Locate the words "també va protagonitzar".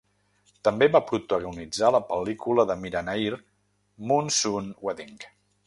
0.67-1.91